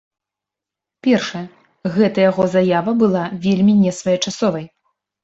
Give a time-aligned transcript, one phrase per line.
[1.07, 1.41] Першае,
[1.97, 4.65] гэтая яго заява была вельмі несвоечасовай.